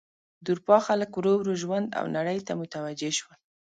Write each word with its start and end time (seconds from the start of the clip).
د 0.43 0.45
اروپا 0.53 0.77
خلک 0.87 1.09
ورو 1.13 1.33
ورو 1.37 1.53
ژوند 1.61 1.87
او 1.99 2.05
نړۍ 2.17 2.39
ته 2.47 2.51
متوجه 2.61 3.11
شول. 3.17 3.35